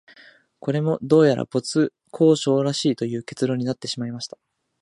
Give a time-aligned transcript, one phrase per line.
[0.59, 4.39] これも、どうやら没交渉らしいという結論になってしまいました